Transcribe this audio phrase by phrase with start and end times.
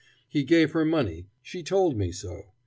[0.27, 2.53] He gave her money she told me so.